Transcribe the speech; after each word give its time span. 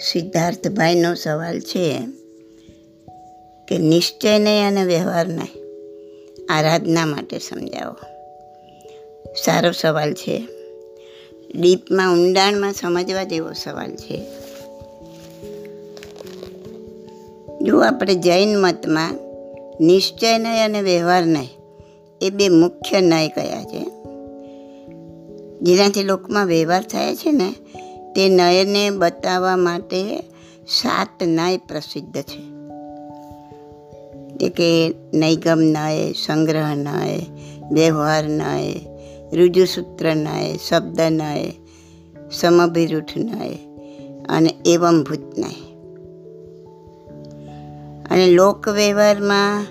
સિદ્ધાર્થભાઈનો 0.00 1.14
સવાલ 1.14 1.60
છે 1.60 1.98
કે 3.68 3.78
નિશ્ચય 3.78 4.38
નહીં 4.38 4.68
અને 4.68 4.84
વ્યવહાર 4.84 5.28
નહીં. 5.28 5.66
આરાધના 6.48 7.06
માટે 7.06 7.38
સમજાવો. 7.38 7.94
સારો 9.44 9.72
સવાલ 9.72 10.14
છે. 10.14 10.48
ડીપમાં 11.54 12.12
ઊંડાણમાં 12.12 12.72
સમજવા 12.72 13.24
જેવો 13.24 13.52
સવાલ 13.52 13.96
છે. 13.96 14.22
જો 17.62 17.78
આપણે 17.78 18.14
જૈન 18.14 18.58
મતમાં 18.58 19.14
નિશ્ચય 19.80 20.38
નહીં 20.38 20.64
અને 20.64 20.82
વ્યવહાર 20.82 21.26
નહીં, 21.26 21.48
એ 22.20 22.30
બે 22.30 22.48
મુખ્ય 22.48 23.00
નય 23.00 23.28
કયા 23.28 23.64
છે? 23.64 23.84
જેનાથી 25.62 26.02
લોકમાં 26.02 26.46
વ્યવહાર 26.46 26.82
થાય 26.82 27.16
છે 27.16 27.32
ને 27.32 27.54
તે 28.16 28.28
નયને 28.28 28.90
બતાવવા 28.90 29.56
માટે 29.56 30.18
સાત 30.68 31.22
નય 31.22 31.56
પ્રસિદ્ધ 31.56 32.22
છે. 32.22 32.56
એ 34.44 34.48
કે 34.48 34.94
નૈગમ 35.14 35.58
નય, 35.58 36.12
સંગ્રહ 36.12 36.74
નય, 36.74 37.18
વ્યવહાર 37.70 38.28
નય 38.28 38.74
રુજુસૂત્ર 39.32 40.14
નય, 40.14 40.56
શબ્દ 40.68 41.00
નય, 41.00 41.50
સમભિરૂઠ 42.32 43.16
નય 43.16 43.58
અને 44.28 44.54
એવમભૂત 44.66 45.38
નય. 45.38 45.76
અને 48.10 48.26
લોક 48.26 48.68
વ્યવહારમાં 48.68 49.66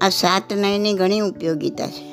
આ 0.00 0.08
સાત 0.08 0.52
નયની 0.52 0.92
ઘણી 0.92 1.20
ઉપયોગીતા 1.20 1.86
છે. 1.86 2.10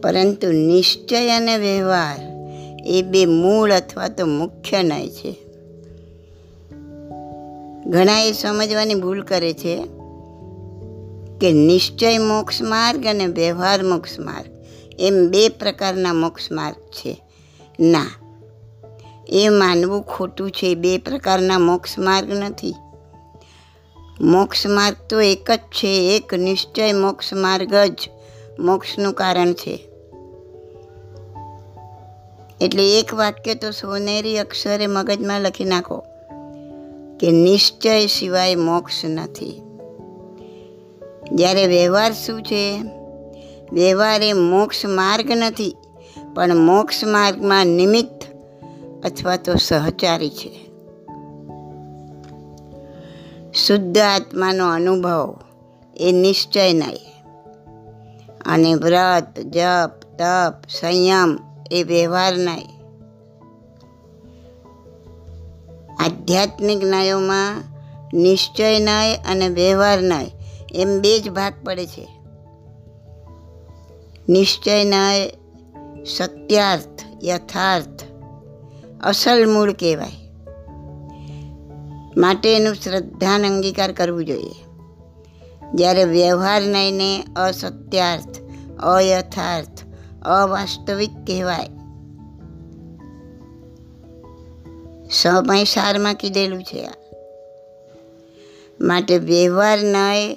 પરંતુ 0.00 0.52
નિશ્ચય 0.52 1.30
અને 1.30 1.56
વ્યવહાર 1.56 2.39
એ 2.86 3.02
બે 3.02 3.26
મૂળ 3.26 3.72
અથવા 3.72 4.08
તો 4.08 4.26
મુખ્ય 4.26 4.82
નય 4.82 5.08
છે. 5.08 5.36
ઘણા 7.86 8.18
એ 8.18 8.32
સમજવાની 8.32 8.94
ભૂલ 8.94 9.22
કરે 9.22 9.52
છે 9.52 9.86
કે 11.40 11.52
નિશ્ચય 11.52 12.18
મોક્ષ 12.18 12.62
માર્ગ 12.62 13.06
અને 13.06 13.26
વ્યવહાર 13.26 13.82
મોક્ષ 13.82 14.18
માર્ગ 14.18 14.50
એમ 15.00 15.28
બે 15.28 15.48
પ્રકારના 15.48 16.12
મોક્ષ 16.12 16.52
માર્ગ 16.52 16.76
છે. 16.76 17.22
ના, 17.80 18.06
એ 19.28 19.48
માનવું 19.48 20.02
ખોટું 20.02 20.50
છે 20.50 20.74
બે 20.74 20.98
પ્રકારના 20.98 21.58
મોક્ષ 21.58 21.98
માર્ગ 21.98 22.30
નથી. 22.30 22.74
મોક્ષ 24.20 24.66
માર્ગ 24.66 24.96
તો 25.10 25.20
એક 25.20 25.50
જ 25.50 25.58
છે, 25.58 26.16
એક 26.16 26.34
નિશ્ચય 26.34 26.92
મોક્ષ 26.92 27.32
માર્ગ 27.32 27.74
જ 27.74 28.10
મોક્ષનું 28.58 29.12
કારણ 29.12 29.52
છે. 29.52 29.89
એટલે 32.60 32.98
એક 32.98 33.14
વાક્ય 33.14 33.54
તો 33.54 33.70
સોનેરી 33.70 34.38
અક્ષરે 34.38 34.86
મગજમાં 34.86 35.40
લખી 35.40 35.64
નાખો 35.64 36.04
કે 37.20 37.30
નિશ્ચય 37.30 38.06
સિવાય 38.06 38.54
મોક્ષ 38.54 39.04
નથી. 39.04 39.62
જ્યારે 41.32 41.66
વ્યવહાર 41.66 42.12
શું 42.12 42.42
છે? 42.42 42.82
વ્યવહાર 43.72 44.22
એ 44.22 44.32
મોક્ષ 44.32 44.86
માર્ગ 44.86 45.30
નથી, 45.30 45.76
પણ 46.34 46.56
મોક્ષ 46.56 47.04
માર્ગમાં 47.04 47.66
નિમિત્ત 47.66 48.26
અથવા 49.04 49.36
તો 49.36 49.54
સહચારી 49.54 50.30
છે. 50.30 50.70
શુદ્ધ 53.52 53.98
આત્માનો 53.98 54.70
અનુભવ 54.70 55.36
એ 55.96 56.12
નિશ્ચય 56.12 56.72
નહીં. 56.72 57.24
અને 58.46 58.74
વ્રત, 58.74 59.40
જપ, 59.40 59.90
તપ, 60.18 60.54
સંયમ 60.80 61.49
એ 61.70 61.82
વ્યવહાર 61.82 62.36
નહીં. 62.36 62.80
આધ્યાત્મિક 65.98 66.84
ન્યાયોમાં 66.84 67.62
નિશ્ચય 68.14 68.78
ન્યાય 68.78 69.16
અને 69.16 69.48
વ્યવહાર 69.48 70.00
ન્યાય 70.00 70.30
એમ 70.74 71.00
બે 71.00 71.20
જ 71.20 71.30
ભાગ 71.30 71.54
પડે 71.64 71.86
છે. 71.86 72.08
નિશ્ચય 74.28 74.84
નય 74.84 75.28
સત્યાર્થ, 76.04 77.24
યથાર્થ, 77.24 78.04
અસલ 79.02 79.52
મૂળ 79.52 79.72
કહેવાય. 79.72 80.30
માટે 82.16 82.56
એનું 82.56 82.74
શ્રદ્ધાન 82.74 83.46
અંગીકાર 83.46 83.92
કરવું 83.92 84.24
જોઈએ. 84.24 84.64
જ્યારે 85.74 86.04
વ્યવહાર 86.04 86.62
નયને 86.62 87.24
અસત્યાર્થ, 87.36 88.40
અયથાર્થ 88.82 89.79
અવાસ્તવિક 90.24 91.10
કહેવાય. 91.26 91.66
સમય 95.10 95.64
સારમાં 95.64 96.14
કીધેલું 96.14 96.62
છે 96.62 96.86
આ. 96.86 96.92
માટે 98.80 99.18
વ્યવહાર 99.18 99.78
નય 99.82 100.34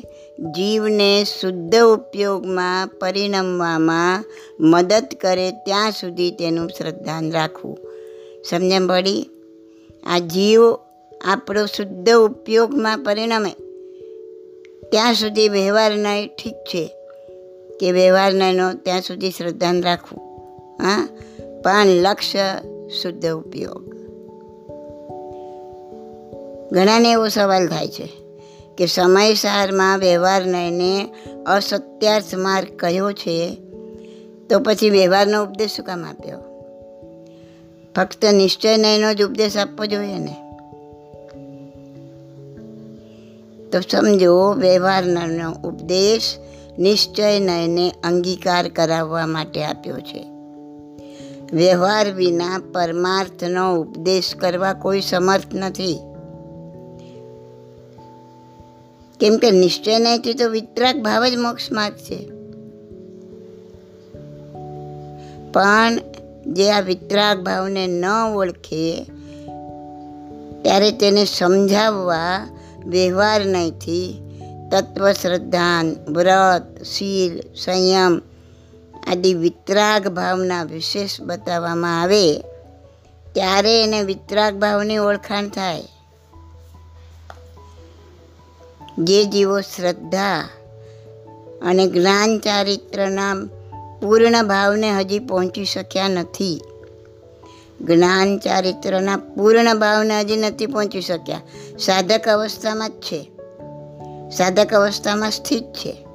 જીવને 0.52 1.26
શુદ્ધ 1.42 1.76
ઉપયોગમાં 1.76 2.88
પરિણમવામાં 2.88 4.26
મદદ 4.60 5.08
કરે 5.22 5.52
ત્યાં 5.52 5.92
સુધી 5.92 6.32
તેનું 6.32 6.70
શ્રદ્ધાન 6.70 7.32
રાખવું. 7.32 7.78
સમજે 8.50 8.88
પડી 8.88 9.30
આ 10.04 10.20
જીવ 10.20 10.62
આપણો 11.26 11.66
શુદ્ધ 11.66 12.10
ઉપયોગમાં 12.10 13.00
પરિણમે. 13.00 13.52
ત્યાં 14.92 15.14
સુધી 15.14 15.50
વ્યવહાર 15.50 15.98
નય 15.98 16.28
ઠીક 16.28 16.56
છે. 16.56 17.03
કે 17.80 17.92
વ્યવહાર 17.92 18.34
નયનો 18.34 18.74
ત્યાં 18.74 19.02
સુધી 19.02 19.32
શ્રદ્ધાન 19.32 19.82
રાખવું. 19.82 20.20
હા? 20.84 21.08
પણ 21.64 21.86
લક્ષ્ય, 21.86 22.40
શુદ્ધ 23.02 23.26
ઉપયોગ. 23.26 23.94
ઘણાને 26.72 27.12
એવો 27.12 27.28
સવાલ 27.28 27.68
થાય 27.68 27.88
છે 27.88 28.10
કે 28.78 28.86
સમયસારમાં 28.86 30.00
વ્યવહાર 30.00 30.46
નયને 30.46 31.10
અસત્યાર્થ 31.48 32.36
માર્ગ 32.36 32.68
કયો 32.80 33.12
છે, 33.12 33.58
તો 34.50 34.60
પછી 34.60 34.90
વ્યવહારનો 34.90 35.44
ઉપદેશ 35.44 35.70
શું 35.70 35.86
કામ 35.86 36.06
આપ્યો? 36.06 36.40
ફક્ત 37.96 38.26
નિશ્ચય 38.26 38.78
નયનો 38.78 39.14
જ 39.14 39.24
ઉપદેશ 39.24 39.58
આપવો 39.58 39.86
જોઈએ 39.86 40.18
ને? 40.18 40.36
તો 43.70 43.80
સમજો, 43.80 44.54
વ્યવહારનો 44.54 45.68
ઉપદેશ 45.68 46.38
નિશ્ચય 46.80 47.40
નયને 47.40 47.94
અંગીકાર 48.04 48.68
કરાવવા 48.68 49.28
માટે 49.28 49.64
આપ્યો 49.64 50.00
છે. 50.00 50.26
વ્યવહાર 51.54 52.12
વિના 52.12 52.62
પરમાર્થનો 52.74 53.76
ઉપદેશ 53.76 54.36
કરવા 54.36 54.74
કોઈ 54.74 55.02
સમર્થ 55.02 55.54
નથી. 55.54 56.00
કેમ 59.20 59.38
કે 59.38 59.52
નિશ્ચય 59.52 60.00
નહીંથી 60.00 60.34
તો 60.34 60.50
વિતરાગ 60.50 61.04
ભાવ 61.04 61.28
જ 61.28 61.38
મોક્ષ 61.38 61.72
માર્ગ 61.72 61.96
છે. 61.96 62.30
પણ 65.52 66.00
જે 66.48 66.72
આ 66.72 66.80
વિતરાગ 66.80 67.44
ભાવને 67.44 67.88
ન 67.88 68.06
ઓળખે, 68.36 69.06
ત્યારે 70.62 70.92
તેને 70.92 71.26
સમજાવવા 71.26 72.48
વ્યવહાર 72.86 73.46
નહીંથી 73.46 74.20
તત્વ 74.74 75.12
શ્રદ્ધાન 75.12 75.96
વ્રત, 76.14 76.84
શીલ, 76.84 77.56
સંયમ 77.56 78.22
આદિ 79.12 79.34
વિતરાગ 79.34 80.08
ભાવના 80.08 80.64
વિશેષ 80.64 81.22
બતાવવામાં 81.22 82.02
આવે, 82.02 82.40
ત્યારે 83.34 83.84
એને 83.84 84.02
વિતરાગ 84.02 84.56
ભાવની 84.56 84.98
ઓળખાણ 84.98 85.48
થાય. 85.48 85.84
જે 88.98 89.26
જીવો 89.26 89.62
શ્રદ્ધા 89.62 90.50
અને 91.62 91.88
જ્ઞાન 91.88 92.40
ચારિત્રના 92.40 93.36
પૂર્ણ 94.02 94.44
ભાવને 94.48 94.92
હજી 94.92 95.20
પહોંચી 95.20 95.66
શક્યા 95.66 96.08
નથી. 96.08 96.62
જ્ઞાન 97.82 98.40
ચારિત્રના 98.40 99.18
પૂર્ણ 99.18 99.80
ભાવને 99.80 100.20
હજી 100.20 100.38
નથી 100.38 100.66
પહોંચી 100.66 101.02
શક્યા. 101.02 101.42
સાધક 101.80 102.28
અવસ્થામાં 102.28 102.90
જ 102.90 102.94
છે. 102.94 103.33
સાધક 104.38 104.74
અવસ્થામાં 104.74 105.32
સ્થિત 105.32 105.64
છે. 105.64 106.08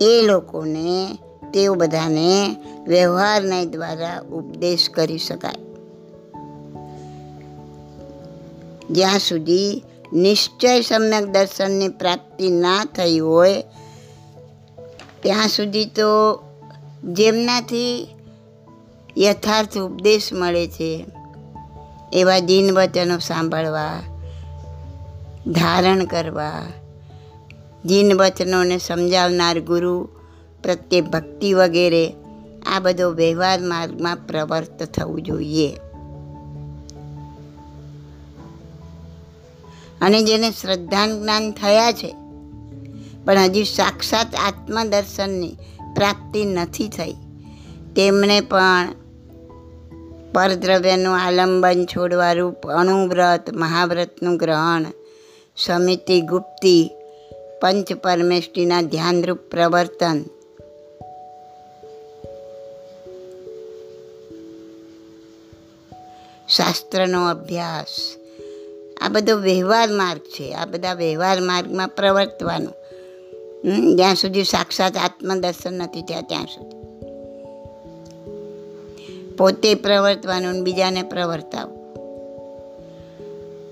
એ 0.00 0.22
લોકોને, 0.22 1.18
તેઓ 1.54 1.74
બધાને 1.74 2.56
વ્યવહારના 2.86 3.64
દ્વારા 3.64 4.20
ઉપદેશ 4.20 4.90
કરી 4.90 5.18
શકાય. 5.18 5.54
જ્યાં 8.90 9.18
સુધી 9.18 9.82
નિશ્ચય 10.12 10.80
સમ્યક 10.80 11.24
દર્શનની 11.24 11.88
પ્રાપ્તિ 11.88 12.48
ના 12.48 12.84
થઈ 12.84 13.18
હોય, 13.18 13.64
ત્યાં 15.22 15.48
સુધી 15.48 15.84
તો 15.84 16.42
જેમનાથી 17.04 18.08
યથાર્થ 19.18 19.78
ઉપદેશ 19.78 20.28
મળે 20.32 20.68
છે, 20.68 21.06
એવા 22.12 22.38
દિન 22.38 22.78
વચનો 22.78 23.18
સાંભળવા, 23.18 24.00
ધારણ 25.46 26.04
કરવા 26.04 26.66
જીન 27.86 28.16
વચનોને 28.18 28.78
સમજાવનાર 28.78 29.60
ગુરુ, 29.60 30.08
પ્રત્યે 30.62 31.00
ભક્તિ 31.00 31.52
વગેરે, 31.52 32.14
આ 32.66 32.80
બધો 32.80 33.10
વ્યવહાર 33.10 33.60
માર્ગમાં 33.60 34.16
પ્રવર્ત 34.16 34.82
થવું 34.82 35.22
જોઈએ. 35.22 35.76
અને 40.00 40.22
જેને 40.22 40.50
શ્રદ્ધાન 40.50 41.22
જ્ઞાન 41.22 41.50
થયા 41.50 41.92
છે, 41.92 42.14
પણ 43.24 43.38
હજી 43.38 43.64
સાક્ષાત 43.64 44.34
આત્મદર્શનની 44.34 45.48
પ્રાપ્તિ 45.96 46.44
નથી 46.44 46.88
થઈ. 46.88 47.12
તેમણે 47.96 48.40
પણ 48.40 48.88
પરદ્રવ્યનું 50.32 51.18
આલંબન 51.18 51.86
છોડવા 51.86 52.32
રૂપ 52.32 52.66
અણુવ્રત 52.66 53.54
મહાવ્રતનું 53.54 54.36
ગ્રહણ, 54.36 54.84
સમિતિ 55.56 56.20
ગુપ્તી 56.20 56.90
પંચ 57.62 57.92
પરમેષ્ઠીના 57.92 58.82
ધ્યાનરૂપ 58.82 59.38
પ્રવર્તન. 59.38 60.24
શાસ્ત્રનો 66.48 67.30
અભ્યાસ. 67.30 68.16
આ 69.00 69.08
બધો 69.08 69.36
વ્યવહાર 69.36 69.90
માર્ગ 69.90 70.20
છે. 70.20 70.54
આ 70.54 70.64
બધા 70.64 70.94
વ્યવહાર 70.94 71.40
માર્ગમાં 71.40 71.88
પ્રવર્તવાનું. 71.88 72.74
જ્યાં 73.96 74.14
સુધી 74.14 74.44
સાક્ષાત 74.44 74.96
આત્મદર્શન 74.96 75.72
નથી 75.74 76.02
થયા, 76.02 76.20
ત્યાં 76.20 76.44
સુધી. 76.44 76.76
પોતે 79.36 79.74
પ્રવર્તવાનું 79.74 80.64
બીજાને 80.64 81.02
પ્રવર્તાવું. 81.02 81.82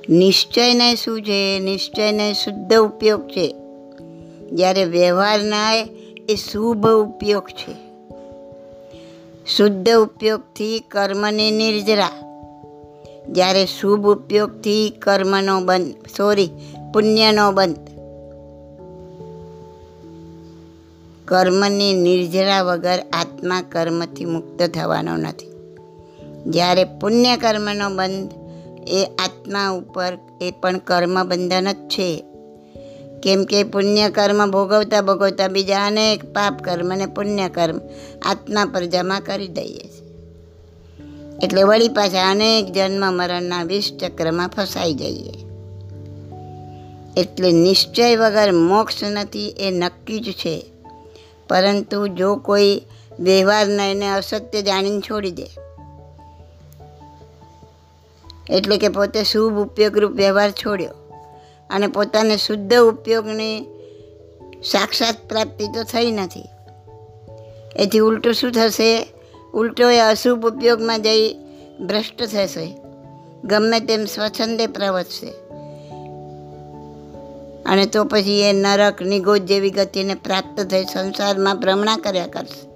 નિશ્ચયને 0.08 0.96
શું 0.96 1.22
છે? 1.22 1.58
નિશ્ચયને 1.58 2.34
શુદ્ધ 2.34 2.74
ઉપયોગ 2.74 3.28
છે. 3.28 3.56
જ્યારે 4.52 4.84
વ્યવહારના 4.84 5.72
એ 6.28 6.36
શુભ 6.36 6.88
ઉપયોગ 6.88 7.46
છે. 7.46 7.74
શુદ્ધ 9.56 9.90
ઉપયોગથી 9.90 10.80
કર્મની 10.80 11.50
નિર્જરા. 11.50 12.08
જ્યારે 13.28 13.66
શુભ 13.66 14.06
ઉપયોગથી 14.08 14.90
કર્મનો 14.90 15.60
બંધ 15.60 15.94
સોરી 16.16 16.50
પુણ્યનો 16.94 17.52
બંધ. 17.52 17.76
કર્મની 21.24 21.92
નિર્જરા 21.92 22.62
વગર 22.62 22.98
આત્મા 23.12 23.62
કર્મથી 23.62 24.24
મુક્ત 24.24 24.62
થવાનો 24.62 25.16
નથી. 25.16 25.46
જ્યારે 26.46 26.84
પુણ્ય 26.84 27.36
કર્મનો 27.36 27.90
બંધ, 27.90 28.30
એ 28.88 29.04
આત્મા 29.04 29.68
ઉપર 29.68 30.18
એ 30.40 30.50
પણ 30.60 30.78
કર્મ 30.78 31.24
બંધન 31.24 31.72
જ 31.72 31.76
છે. 31.76 32.24
કેમ 33.22 33.44
કે 33.44 33.62
પુણ્ય 33.62 34.10
કર્મ 34.10 34.50
ભોગવતા 34.50 35.00
ભોગવતા 35.00 35.48
બીજા 35.48 35.86
અનેક 35.86 36.24
પાપ 36.24 36.62
કર્મ 36.62 36.92
અને 36.92 37.06
પુણ્ય 37.06 37.48
કર્મ 37.48 37.80
આત્મા 38.22 38.64
પર 38.64 38.84
જમા 38.84 39.20
કરી 39.20 39.48
દઈએ 39.48 39.90
એટલે 41.42 41.62
વળી 41.62 41.88
પાછા 41.88 42.30
અનેક 42.30 42.72
જન્મ 42.72 43.12
મરણના 43.12 43.62
વિષ 43.62 43.92
ચક્રમાં 43.92 44.48
ફસાઈ 44.48 44.94
જઈએ. 44.94 45.32
એટલે 47.16 47.52
નિશ્ચય 47.52 48.16
વગર 48.16 48.52
મોક્ષ 48.52 49.04
નથી 49.04 49.48
એ 49.48 49.70
નક્કી 49.70 50.20
જ 50.20 50.32
છે. 50.32 50.66
પરંતુ 51.48 52.08
જો 52.08 52.36
કોઈ 52.36 52.82
વ્યવહારને 53.20 53.90
એને 53.90 54.08
અસત્ય 54.08 54.62
જાણીને 54.62 55.00
છોડી 55.00 55.30
દે. 55.30 55.46
એટલે 58.50 58.76
કે 58.76 58.88
પોતે 58.88 59.24
શુભ 59.24 59.52
ઉપયોગરૂપ 59.52 60.12
વ્યવહાર 60.12 60.50
છોડ્યો. 60.50 61.09
અને 61.70 61.86
પોતાને 61.86 62.36
શુદ્ધ 62.36 62.74
ઉપયોગની 62.74 63.60
સાક્ષાત 64.64 65.14
પ્રાપ્તિ 65.28 65.66
તો 65.66 65.82
થઈ 65.82 66.10
નથી. 66.10 66.44
એથી 67.76 67.98
ઉલટું 67.98 68.34
શું 68.34 68.52
થશે? 68.52 69.06
ઉલટો 69.54 69.88
એ 69.88 69.98
અશુભ 69.98 70.46
ઉપયોગમાં 70.46 71.02
જઈ 71.02 71.34
ભ્રષ્ટ 71.86 72.22
થશે. 72.22 72.76
ગમે 73.44 73.80
તેમ 73.80 74.04
સ્વચ્છંદે 74.04 74.66
પ્રવર્તશે 74.66 75.32
અને 77.66 77.86
તો 77.86 78.04
પછી 78.04 78.40
એ 78.40 78.52
નરક 78.52 79.02
નિગોજ 79.02 79.42
જેવી 79.42 79.70
ગતિને 79.70 80.14
પ્રાપ્ત 80.14 80.60
થઈ 80.60 80.84
સંસારમાં 80.84 81.60
ભ્રમણા 81.60 81.96
કર્યા 81.96 82.26
કરશે. 82.26 82.70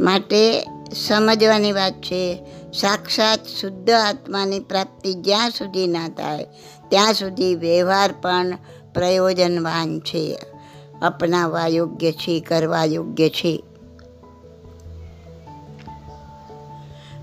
માટે 0.00 0.64
સમજવાની 1.06 1.72
વાત 1.72 1.92
છે 1.92 2.38
સાક્ષાત 2.74 3.46
શુદ્ધ 3.46 3.90
આત્માની 3.90 4.60
પ્રાપ્તિ 4.60 5.14
જ્યાં 5.14 5.50
સુધી 5.50 5.86
ના 5.86 6.08
થાય, 6.08 6.46
ત્યાં 6.88 7.14
સુધી 7.14 7.54
વ્યવહાર 7.54 8.12
પણ 8.12 8.58
પ્રયોજનવાન 8.94 10.00
છે. 10.00 10.38
અપનાવવા 11.02 11.66
યોગ્ય 11.66 12.12
છે, 12.12 12.40
કરવા 12.40 12.84
યોગ્ય 12.84 13.28
છે. 13.28 13.64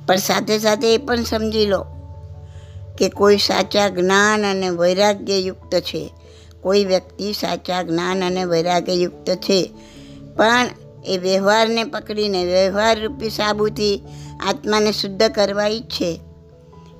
પણ 0.07 0.15
સાથે 0.15 0.59
સાથે 0.59 0.93
એ 0.93 0.97
પણ 0.97 1.23
સમજી 1.23 1.65
લો 1.65 1.85
કે 2.97 3.09
કોઈ 3.09 3.37
સાચા 3.37 3.89
જ્ઞાન 3.89 4.45
અને 4.45 4.69
વૈરાગ્યયુક્ત 4.69 5.79
છે. 5.79 6.13
કોઈ 6.61 6.85
વ્યક્તિ 6.85 7.33
સાચા 7.33 7.83
જ્ઞાન 7.83 8.23
અને 8.25 8.43
વૈરાગ્યયુક્ત 8.43 9.29
છે. 9.29 9.73
પણ 10.35 10.67
એ 11.07 11.17
વ્યવહારને 11.17 11.83
પકડીને 11.83 12.45
વ્યવહાર 12.45 12.99
રૂપી 12.99 13.29
સાબુથી 13.29 14.01
આત્માને 14.47 14.91
શુદ્ધ 14.91 15.23
કરવા 15.23 15.67
ઈચ્છે. 15.67 16.19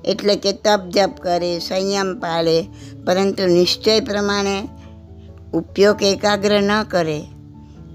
એટલે 0.04 0.36
કે 0.36 0.52
તપ 0.52 0.80
જપ 0.90 1.10
કરે, 1.22 1.58
સંયમ 1.58 2.20
પાળે, 2.20 2.62
પરંતુ 3.06 3.46
નિશ્ચય 3.46 4.00
પ્રમાણે 4.00 4.68
ઉપયોગ 5.52 6.02
એકાગ્ર 6.02 6.62
ન 6.62 6.82
કરે. 6.82 7.22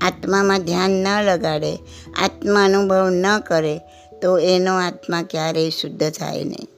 આત્મામાં 0.02 0.64
ધ્યાન 0.64 0.92
ન 0.92 1.08
લગાડે 1.22 1.76
આત્મા 2.24 2.66
અનુભવ 2.66 3.10
ન 3.10 3.40
કરે, 3.40 3.80
તો 4.22 4.38
એનો 4.38 4.78
આત્મા 4.78 5.24
ક્યારેય 5.24 5.70
શુદ્ધ 5.70 6.10
થાય 6.12 6.44
નહીં. 6.44 6.73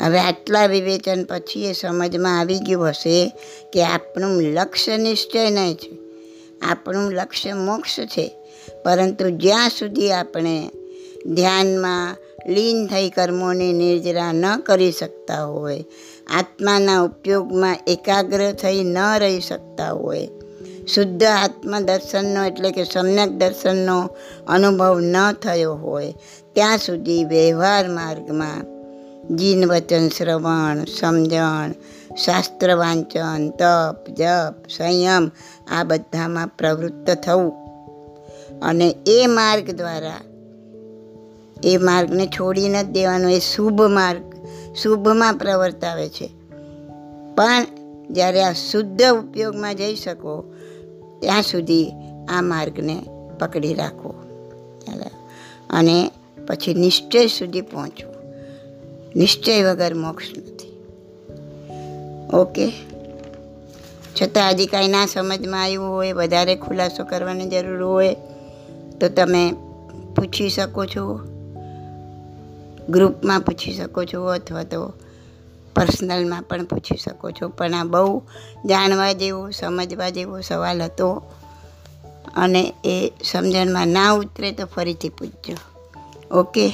હવે 0.00 0.18
આટલા 0.18 0.66
વિવેચન 0.66 1.24
પછી 1.24 1.66
એ 1.66 1.72
સમજમાં 1.72 2.38
આવી 2.38 2.58
ગયું 2.58 2.88
હશે 2.88 3.32
કે 3.72 3.82
આપણું 3.82 4.42
લક્ષ્ય 4.42 4.96
નિશ્ચય 4.96 5.50
નહીં 5.50 5.74
છે. 5.74 5.98
આપણું 6.60 7.12
લક્ષ્ય 7.12 7.52
મોક્ષ 7.52 8.00
છે. 8.00 8.36
પરંતુ 8.84 9.30
જ્યાં 9.30 9.68
સુધી 9.68 10.12
આપણે 10.12 10.70
ધ્યાનમાં 11.26 12.16
લીન 12.48 12.86
થઈ 12.86 13.10
કર્મોની 13.10 13.72
નિર્જરા 13.72 14.32
ન 14.32 14.60
કરી 14.60 14.92
શકતા 14.92 15.44
હોય, 15.44 15.84
આત્માના 16.30 17.02
ઉપયોગમાં 17.02 17.76
એકાગ્ર 17.86 18.52
થઈ 18.52 18.84
ન 18.84 18.98
રહી 19.18 19.40
શકતા 19.40 19.92
હોય, 19.92 20.28
શુદ્ધ 20.94 21.22
આત્મદર્શનનો 21.22 22.44
એટલે 22.44 22.70
કે 22.70 22.84
સમ્યક 22.84 23.28
દર્શનનો 23.28 24.08
અનુભવ 24.48 25.00
ન 25.00 25.32
થયો 25.32 25.74
હોય, 25.74 26.14
ત્યાં 26.52 26.78
સુધી 26.78 27.24
વ્યવહાર 27.24 27.88
માર્ગમાં 27.88 28.79
જીન 29.36 29.70
વચન 29.70 30.08
શ્રવણ, 30.08 30.84
સમજણ, 30.84 31.72
શાસ્ત્ર 32.14 32.76
વાંચન, 32.76 33.50
તપ, 33.50 34.10
જપ, 34.10 34.54
સંયમ, 34.76 35.30
આ 35.70 35.84
બધામાં 35.84 36.46
પ્રવૃત્ત 36.46 37.10
થવું. 37.10 37.52
અને 38.62 38.94
એ 39.06 39.26
માર્ગ 39.26 39.70
દ્વારા, 39.70 40.20
એ 41.64 41.76
માર્ગને 41.76 42.26
છોડી 42.26 42.68
નથી 42.68 42.92
દેવાનો 42.92 43.28
એ 43.28 43.38
શુભ 43.38 43.82
માર્ગ, 43.82 44.46
શુભમાં 44.76 45.34
પ્રવર્તાવે 45.34 46.08
છે. 46.08 46.26
પણ 47.34 47.66
જ્યારે 48.10 48.44
આ 48.44 48.52
શુદ્ધ 48.52 49.02
ઉપયોગમાં 49.02 49.76
જઈ 49.76 49.94
શકો, 49.94 50.44
ત્યાં 51.20 51.42
સુધી 51.42 51.92
આ 52.28 52.42
માર્ગને 52.42 53.02
પકડી 53.38 53.74
રાખો. 53.74 54.14
અને 55.70 56.10
પછી 56.46 56.74
નિશ્ચય 56.74 57.26
સુધી 57.26 57.60
પહોંચવું 57.60 58.09
નિશ્ચય 59.16 59.64
વગર 59.64 59.94
મોક્ષ 59.94 60.26
નથી. 60.38 60.84
ઓકે? 62.36 62.72
છતાં 64.22 64.50
હજી 64.50 64.66
કાંઈ 64.66 64.88
ના 64.88 65.06
સમજમાં 65.06 65.62
આવ્યું 65.62 65.84
હોય, 65.84 66.12
વધારે 66.12 66.56
ખુલાસો 66.56 67.04
કરવાની 67.04 67.46
જરૂર 67.46 67.82
હોય, 67.82 68.16
તો 69.00 69.08
તમે 69.08 69.52
પૂછી 70.16 70.48
શકો 70.48 70.86
છો, 70.86 71.20
ગ્રુપમાં 72.88 73.40
પૂછી 73.40 73.72
શકો 73.72 74.04
છો, 74.04 74.24
અથવા 74.24 74.62
તો 74.62 74.92
પર્સનલમાં 75.76 76.42
પણ 76.42 76.64
પૂછી 76.64 76.96
શકો 76.96 77.30
છો. 77.30 77.48
પણ 77.48 77.74
આ 77.74 77.84
બહુ 77.84 78.22
જાણવા 78.66 79.12
જેવો, 79.12 79.50
સમજવા 79.50 80.08
જેવો 80.08 80.40
સવાલ 80.40 80.82
હતો 80.82 81.22
અને 82.36 82.74
એ 82.84 83.12
સમજણમાં 83.24 83.88
ના 83.88 84.12
ઉતરે 84.12 84.52
તો 84.52 84.66
ફરીથી 84.66 85.08
પૂછજો. 85.08 85.56
ઓકે? 86.38 86.72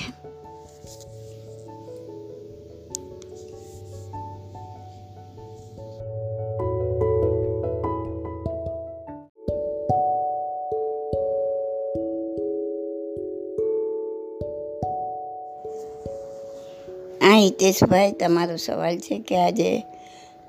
હા 17.66 17.72
હિતેશભાઈ 17.72 18.12
તમારો 18.12 18.56
સવાલ 18.56 18.98
છે 18.98 19.18
કે 19.18 19.36
આજે 19.36 19.82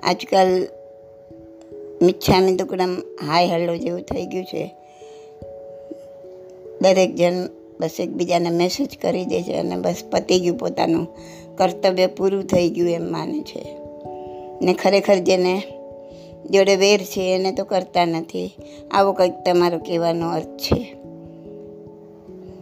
આજકાલ 0.04 0.68
મિચ્છામી 2.02 2.56
દુકડમ 2.56 2.98
હાય 3.28 3.48
હલ્લો 3.48 3.78
જેવું 3.78 4.02
થઈ 4.02 4.26
ગયું 4.26 4.46
છે. 4.46 4.76
દરેક 6.82 7.16
જણ 7.16 7.50
બસ 7.80 7.90
એકબીજાને 8.00 8.50
મેસેજ 8.50 8.98
કરી 9.02 9.26
દે 9.26 9.42
છે 9.42 9.54
અને 9.54 9.76
બસ 9.76 9.96
પતી 10.12 10.40
ગયું 10.40 10.58
પોતાનું 10.58 11.08
કર્તવ્ય 11.56 12.08
પૂરું 12.08 12.44
થઈ 12.44 12.70
ગયું 12.70 12.90
એમ 12.90 13.12
માને 13.12 13.42
છે. 13.42 13.78
ને 14.66 14.74
ખરેખર 14.74 15.16
જેને 15.16 15.62
જોડે 16.52 16.76
વેર 16.76 17.00
છે 17.00 17.36
એને 17.36 17.52
તો 17.52 17.64
કરતા 17.64 18.06
નથી. 18.06 18.52
આવો 18.92 19.14
કંઈક 19.14 19.34
તમારો 19.46 19.80
કહેવાનો 19.80 20.30
અર્થ 20.30 20.48
છે. 20.48 20.96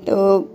તો 0.06 0.46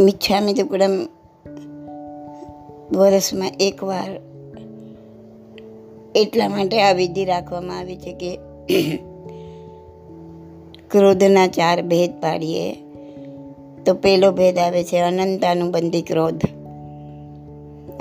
મિચ્છામી 0.00 0.52
દુકડમ 0.52 1.08
વર્ષમાં 2.96 3.50
એકવાર 3.60 4.10
એટલા 6.14 6.48
માટે 6.48 6.82
આ 6.82 6.92
વિધિ 6.92 7.24
રાખવામાં 7.24 7.78
આવી 7.78 7.96
છે 7.96 8.12
કે 8.12 8.38
ક્રોધના 10.90 11.46
ચાર 11.46 11.82
ભેદ 11.82 12.10
પાડીએ 12.10 12.74
તો 13.86 13.94
પહેલો 13.94 14.32
ભેદ 14.32 14.58
આવે 14.58 14.84
છે 14.84 14.98
અનંતાનુબંધી 14.98 16.02
ક્રોધ. 16.02 16.46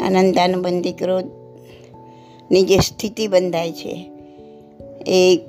અનંતાનુબંધી 0.02 0.92
ક્રોધની 0.92 2.64
જે 2.64 2.78
સ્થિતિ 2.78 3.28
બંધાય 3.28 3.72
છે 3.72 4.12
એ 5.08 5.40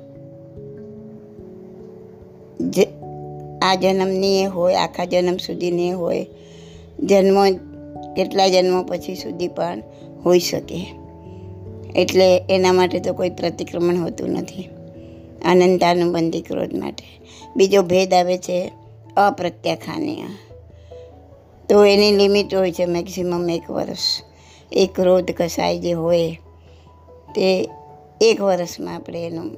આ 3.61 3.75
જન્મની 3.75 4.45
હોય, 4.45 4.75
આખા 4.75 5.05
જન્મ 5.05 5.37
સુધીની 5.37 5.91
હોય 5.91 6.25
જન્મો 7.03 7.51
કેટલા 8.15 8.47
જન્મો 8.47 8.83
પછી 8.83 9.15
સુધી 9.15 9.47
પણ 9.47 9.81
હોઈ 10.25 10.39
શકે. 10.39 10.93
એટલે 11.95 12.37
એના 12.49 12.73
માટે 12.73 12.99
તો 12.99 13.13
કોઈ 13.13 13.29
પ્રતિક્રમણ 13.29 13.97
હોતું 13.97 14.29
નથી. 14.29 14.69
અનંતાનુબંધી 15.45 16.41
ક્રોધ 16.41 16.75
માટે. 16.75 17.19
બીજો 17.55 17.81
ભેદ 17.81 18.13
આવે 18.13 18.37
છે 18.37 18.71
અપ્રત્યાખાનીય. 19.17 20.23
તો 21.69 21.85
એની 21.85 22.11
લિમિટ 22.11 22.55
હોય 22.55 22.71
છે 22.71 22.85
મેક્સિમમ 22.85 23.49
એક 23.49 23.69
વર્ષ. 23.69 24.23
એ 24.71 24.89
ક્રોધ 24.95 25.31
કસાય 25.31 25.79
જે 25.79 25.91
હોય 25.91 26.31
તે 27.35 27.69
એક 28.21 28.41
વર્ષમાં 28.41 28.95
આપણે 28.95 29.27
એનું 29.27 29.51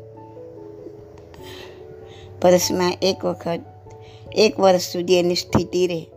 વર્ષમાં 2.43 2.93
એક 3.01 3.25
વખત, 3.25 3.59
એક 4.35 4.59
વર્ષ 4.59 4.81
સુધી 4.81 5.19
એની 5.19 5.35
સ્થિતિ 5.35 5.87
રહે. 5.87 6.07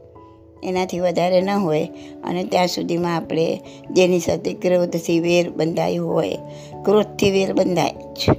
એનાથી 0.65 1.01
વધારે 1.01 1.41
ન 1.41 1.51
હોય. 1.51 1.89
અને 2.25 2.45
ત્યાં 2.45 2.67
સુધીમાં 2.67 3.17
આપણે 3.17 3.61
જેની 3.91 4.19
સાથે 4.19 4.53
ક્રોધથી 4.53 5.21
વેર 5.21 5.51
બંધાયું 5.51 6.15
હોય, 6.15 6.39
ક્રોધથી 6.85 7.31
વેર 7.31 7.53
બંધાય 7.53 7.91
જ. 7.91 8.33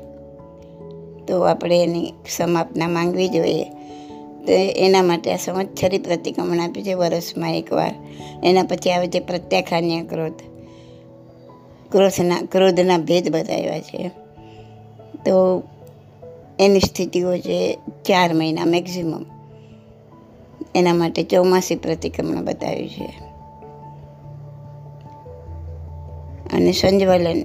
તો 1.28 1.42
આપણે 1.42 1.84
એની 1.84 2.14
સમાપના 2.30 2.88
માંગવી 2.88 3.30
જોઈએ. 3.30 3.64
તો 4.46 4.52
એના 4.52 5.04
માટે 5.04 5.34
આ 5.34 5.36
સંવત્સરી 5.36 5.98
પ્રતિક્રમણ 5.98 6.60
આપ્યું 6.60 6.86
છે 6.86 6.94
વર્ષમાં 6.94 7.58
એકવાર. 7.58 7.94
એના 8.44 8.64
પછી 8.64 8.92
આવે 8.92 9.08
છે 9.08 9.20
પ્રત્યાખાન્ય 9.20 10.04
ક્રોધ. 10.04 10.34
ક્રોધના 11.92 12.42
ક્રોધના 12.52 12.98
ભેદ 12.98 13.30
બતાવ્યા 13.30 13.80
છે. 13.80 14.12
તો 15.26 15.64
એની 16.60 16.80
સ્થિતિઓ 16.80 17.38
છે 17.38 17.78
ચાર 18.06 18.34
મહિના 18.34 18.66
મેક્ઝિમમ 18.66 19.35
એના 20.76 20.94
માટે 20.94 21.24
ચોમાસી 21.24 21.76
પ્રતિક્રમણ 21.76 22.46
બતાવ્યું 22.46 22.90
છે. 22.90 23.26
અને 26.54 26.72
સંજવલન 26.72 27.42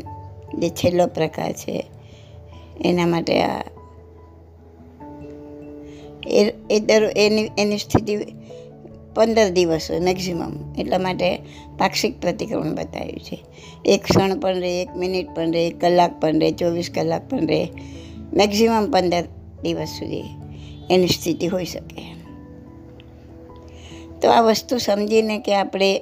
જે 0.59 0.69
છેલ્લો 0.69 1.07
પ્રકાર 1.07 1.53
છે, 1.53 1.85
એના 2.85 3.07
માટે 3.07 3.43
આ 3.43 3.65
એ 6.71 6.81
દર, 6.81 7.13
એની 7.17 7.51
એની 7.59 7.79
સ્થિતિ 7.79 8.17
પંદર 9.15 9.49
દિવસ 9.49 9.91
હોય 9.91 10.01
એટલા 10.79 10.99
માટે 10.99 11.37
પાક્ષિક 11.79 12.21
પ્રતિક્રમણ 12.21 12.75
બતાવ્યું 12.75 13.21
છે. 13.21 13.45
એક 13.85 14.05
ક્ષણ 14.05 14.39
પણ 14.41 14.55
રહે, 14.55 14.83
એક 14.83 14.97
મિનિટ 14.97 15.35
પણ 15.35 15.53
રહે, 15.53 15.67
એક 15.67 15.81
કલાક 15.81 16.21
પણ 16.21 16.41
રહે, 16.41 16.53
ચોવીસ 16.53 16.91
કલાક 16.95 17.29
પણ 17.31 17.47
રહે 17.47 17.69
મેક્ઝિમમ 18.33 18.91
પંદર 18.91 19.23
દિવસ 19.63 19.89
સુધી 19.89 20.23
એની 20.91 21.07
સ્થિતિ 21.07 21.47
હોઈ 21.47 21.65
શકે. 21.65 22.20
તો 24.23 24.31
આ 24.31 24.41
વસ્તુ 24.41 24.79
સમજીને 24.79 25.39
કે 25.39 25.55
આપણે 25.55 26.01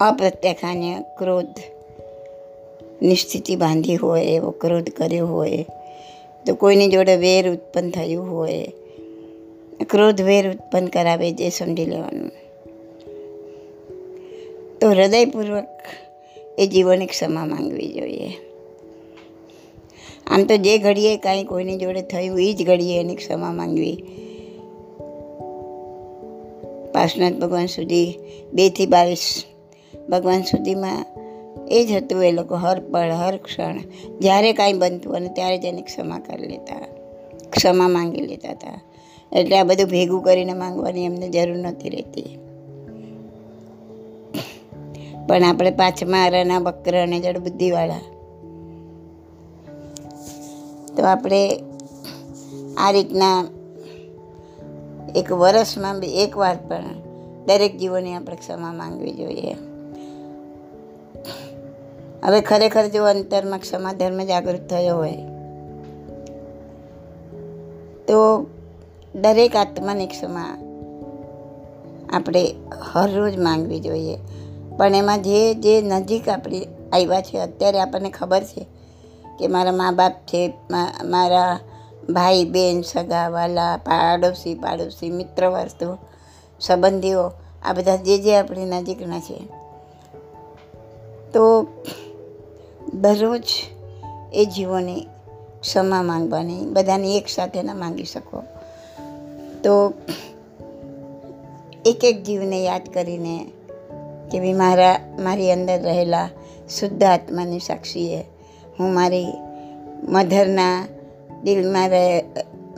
અપ્રત્યાખાન્ય 0.00 1.00
ક્રોધ 1.18 1.58
સ્થિતિ 3.18 3.56
બાંધી 3.56 3.96
હોય, 3.96 4.24
એવો 4.24 4.50
ક્રોધ 4.50 4.90
કર્યો 4.90 5.26
હોય, 5.26 5.66
તો 6.46 6.54
કોઈની 6.54 6.88
જોડે 6.88 7.16
વેર 7.16 7.50
ઉત્પન્ન 7.50 7.90
થયું 7.90 8.36
હોય, 8.36 8.72
ક્રોધ 9.90 10.20
વેર 10.20 10.50
ઉત્પન્ન 10.50 10.86
કરાવે 10.86 11.32
જે 11.32 11.50
સમજી 11.50 11.84
લેવાનું. 11.84 12.30
તો 14.78 14.90
હૃદયપૂર્વક 14.90 15.66
એ 16.58 16.66
જીવન 16.66 17.06
ક્ષમા 17.06 17.44
માંગવી 17.44 17.92
જોઈએ. 17.92 18.32
આમ 20.26 20.44
તો 20.44 20.56
જે 20.56 20.78
ઘડીએ 20.78 21.16
કાંઈ 21.16 21.44
કોઈની 21.44 21.76
જોડે 21.76 22.02
થયું 22.02 22.40
એ 22.40 22.54
જ 22.54 22.66
ઘડીએ 22.66 23.00
એની 23.00 23.16
ક્ષમા 23.16 23.52
માંગવી. 23.52 24.02
પાર્શનાથ 26.98 27.32
ભગવાન 27.32 27.66
સુધી 27.66 28.18
બેથી 28.52 28.86
બાવીસ 28.86 29.44
ભગવાન 30.10 30.42
સુધીમાં 30.42 31.04
એ 31.70 31.84
જ 31.84 31.92
હતું 31.92 32.24
એ 32.24 32.32
લોકો 32.32 32.54
હર 32.54 32.80
પળ, 32.80 33.10
હર 33.10 33.36
ક્ષણ. 33.36 33.78
જ્યારે 34.20 34.52
કાંઈ 34.52 34.72
બનતું 34.72 35.14
અને 35.14 35.28
ત્યારે 35.28 35.58
જ 35.58 35.64
એની 35.64 35.82
ક્ષમા 35.82 36.18
કરી 36.18 36.48
લેતા, 36.48 36.86
ક્ષમા 37.50 37.88
માંગી 37.88 38.20
લેતા 38.20 38.50
હતા. 38.50 38.80
એટલે 39.32 39.58
આ 39.58 39.62
બધું 39.62 39.90
ભેગું 39.90 40.22
કરીને 40.22 40.52
માંગવાની 40.52 41.04
એમને 41.04 41.28
જરૂર 41.28 41.56
નહોતી 41.56 41.88
રહેતી. 41.88 42.38
પણ 45.28 45.42
આપણે 45.42 45.70
પાંચમા 45.70 46.28
રના 46.28 46.58
બક્ર 46.58 47.02
અને 47.02 47.20
જડબુદ્ધિવાળા. 47.20 48.00
તો 50.96 51.04
આપણે 51.04 51.60
આ 52.76 52.90
રીતના 52.90 53.44
એક 55.16 55.32
વર્ષમાં 55.32 56.00
બી 56.00 56.06
એક 56.06 56.36
વાર 56.36 56.56
પણ 56.68 56.84
દરેક 57.46 57.76
જીવોની 57.76 58.14
આપણે 58.14 58.36
ક્ષમા 58.36 58.72
માંગવી 58.72 59.12
જોઈએ. 59.12 59.54
હવે 62.24 62.40
ખરેખર 62.40 62.86
જો 62.88 63.04
અંતરમાં 63.04 63.58
ક્ષમા 63.58 63.92
ધર્મ 63.92 64.22
જાગૃત 64.22 64.66
થયો 64.70 64.96
હોય, 64.96 65.16
તો 68.08 68.46
દરેક 69.14 69.56
આત્માની 69.56 70.06
ક્ષમા 70.06 70.46
આપણે 72.12 72.54
હરરોજ 72.92 73.38
માંગવી 73.38 73.80
જોઈએ. 73.80 74.18
પણ 74.76 74.94
એમાં 74.94 75.22
જે 75.22 75.54
જે 75.54 75.80
નજીક 75.82 76.28
આપણે 76.28 76.66
આવ્યા 76.92 77.20
છે, 77.20 77.38
અત્યારે 77.38 77.80
આપણને 77.80 78.10
ખબર 78.10 78.42
છે 78.42 78.66
કે 79.38 79.46
મારા 79.46 79.72
મા 79.72 79.90
બાપ 79.90 80.12
છે 80.12 80.52
મારા 81.04 81.58
ભાઈ 82.08 82.44
બહેન 82.44 82.82
સગા, 82.82 83.28
વાલા, 83.28 83.76
પાડોશી 83.76 84.54
પાડોશી, 84.54 85.10
મિત્ર 85.10 85.46
વર્તુ 85.46 85.98
સંબંધીઓ, 86.60 87.32
આ 87.62 87.72
બધા 87.72 87.96
જે 87.96 88.18
જે 88.18 88.36
આપણી 88.36 88.64
નજીકના 88.64 89.20
છે. 89.20 89.40
તો 91.32 91.66
દરરોજ 92.94 93.42
એ 94.32 94.44
જીવોની 94.44 95.06
ક્ષમા 95.60 96.02
માંગવાની, 96.02 96.66
બધાની 96.66 97.16
એક 97.16 97.28
સાથે 97.28 97.62
ન 97.62 97.78
માંગી 97.78 98.04
શકો. 98.04 98.42
તો 99.64 99.92
એક 101.86 102.04
એક 102.04 102.22
જીવને 102.22 102.64
યાદ 102.64 102.82
કરીને 102.94 103.46
કે 104.32 104.40
ભાઈ, 104.40 104.52
મારા, 104.52 105.00
મારી 105.18 105.52
અંદર 105.52 105.82
રહેલા 105.82 106.28
શુદ્ધ 106.80 107.02
આત્માની 107.02 107.58
સાક્ષીએ 107.58 108.24
હું 108.80 108.94
મારી 108.94 109.26
મધરના 110.08 110.86
દિલમાં 111.42 111.88
રહે, 111.88 112.22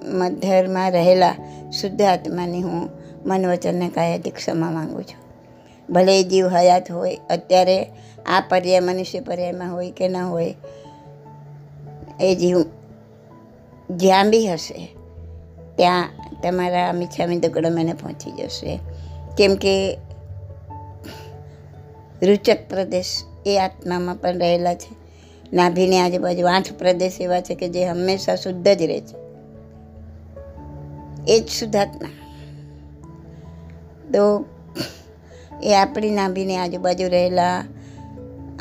મધરમાં 0.04 0.90
રહેલા 0.90 1.34
શુદ્ધ 1.80 2.02
આત્માની 2.02 2.62
હું 2.62 2.90
મન 3.26 3.46
વચનને 3.46 3.88
કાયાથી 3.88 4.30
ક્ષમા 4.30 4.70
માગું 4.70 5.04
છું. 5.04 5.20
ભલે 5.92 6.22
જીવ 6.22 6.48
હયાત 6.48 6.90
હોય, 6.90 7.18
અત્યારે 7.30 7.84
આ 8.26 8.40
પર્યાય 8.48 8.80
મનુષ્ય 8.80 9.20
પર્યાયમાં 9.20 9.72
હોય 9.72 9.90
કે 9.90 10.08
ન 10.08 10.16
હોય, 10.16 10.54
એ 12.20 12.34
જીવ 12.34 12.64
જ્યાં 13.90 14.30
બી 14.30 14.46
હશે, 14.46 14.88
ત્યાં 15.76 16.08
તમારા 16.42 16.92
મીઠામી 16.92 17.38
દગડો 17.38 17.68
મને 17.70 17.92
પહોંચી 17.92 18.30
જશે. 18.30 18.78
કેમ 19.38 19.54
કે 19.54 19.98
રૂચક 22.22 22.56
પ્રદેશ 22.70 23.16
એ 23.46 23.58
આત્મામાં 23.58 24.14
પણ 24.14 24.38
રહેલા 24.38 24.74
છે. 24.74 24.99
નાભીની 25.52 25.98
આજુબાજુ 25.98 26.46
આઠ 26.46 26.72
પ્રદેશ 26.72 27.20
એવા 27.20 27.40
છે 27.40 27.54
કે 27.54 27.68
જે 27.68 27.84
હંમેશા 27.84 28.36
શુદ્ધ 28.36 28.68
જ 28.68 28.82
રહે 28.82 29.00
છે. 29.00 29.30
એ 31.32 31.40
જ 31.40 31.48
શુદ્ધાત્મા. 31.48 32.08
તો 34.12 34.44
એ 35.62 35.74
આપણી 35.74 36.10
નાભીની 36.10 36.56
આજુબાજુ 36.56 37.08
રહેલા 37.08 37.64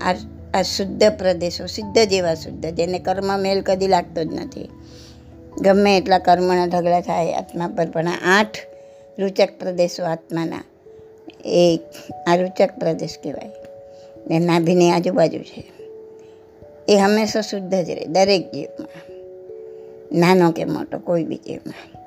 આ 0.05 0.13
આ 0.53 0.61
શુદ્ધ 0.61 1.09
પ્રદેશો 1.09 1.65
સિદ્ધ 1.65 2.09
જેવા 2.09 2.35
શુદ્ધ, 2.35 2.65
જેને 2.65 2.99
કર્મ 2.99 3.39
મેલ 3.39 3.61
કદી 3.61 3.87
લાગતો 3.87 4.23
જ 4.23 4.33
નથી. 4.33 4.69
ગમે 5.61 5.97
એટલા 5.97 6.19
કર્મના 6.19 6.65
ઢગલા 6.65 7.01
થાય 7.01 7.33
આત્મા 7.33 7.67
પર, 7.67 7.89
પણ 7.89 8.07
આઠ 8.07 8.57
રૂચક 9.19 9.59
પ્રદેશો 9.59 10.03
આત્માના, 10.03 10.63
એ 11.45 11.79
આ 12.27 12.35
રૂચક 12.35 12.69
પ્રદેશ 12.79 13.17
કહેવાય. 13.23 13.49
ને 14.27 14.39
નાભીની 14.39 14.91
આજુબાજુ 14.91 15.39
છે. 15.39 15.78
એ 16.89 16.95
હંમેશા 16.95 17.41
શુદ્ધ 17.41 17.75
જ 17.75 17.89
રહે, 17.89 18.05
દરેક 18.05 18.51
જીવમાં. 18.51 19.11
નાનો 20.19 20.51
કે 20.51 20.65
મોટો, 20.65 20.97
કોઈ 20.97 21.23
બી 21.23 21.35
જીવમાં. 21.35 21.99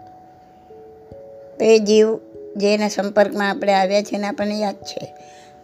તો 1.58 1.64
એ 1.64 1.78
જીવ 1.78 2.18
જેના 2.56 2.88
સંપર્કમાં 2.88 3.50
આપણે 3.50 3.72
આવ્યા 3.72 4.02
છે 4.02 4.14
એના 4.14 4.28
આપણને 4.28 4.58
યાદ 4.58 4.74
છે. 4.74 5.14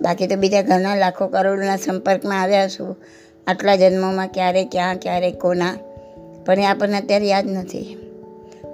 બાકી 0.00 0.26
તો 0.26 0.36
બીજા 0.36 0.62
ઘણા 0.62 0.94
લાખો 0.94 1.26
કરોડના 1.26 1.76
સંપર્કમાં 1.76 2.42
આવ્યા 2.42 2.68
છું 2.68 2.96
આટલા 3.46 3.76
જન્મોમાં 3.76 4.28
ક્યારે, 4.28 4.64
ક્યાં, 4.64 4.96
ક્યારે, 4.96 5.30
કોના. 5.30 5.74
પણ 6.46 6.60
એ 6.60 6.64
આપણને 6.64 6.96
અત્યારે 6.96 7.26
યાદ 7.26 7.46
નથી. 7.46 7.96